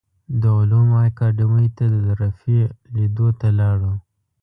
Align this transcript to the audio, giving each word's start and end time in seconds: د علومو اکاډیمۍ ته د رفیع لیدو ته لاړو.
د 0.41 0.43
علومو 0.59 0.95
اکاډیمۍ 1.07 1.67
ته 1.77 1.85
د 1.93 1.95
رفیع 2.21 2.63
لیدو 2.95 3.27
ته 3.39 3.47
لاړو. 3.59 3.93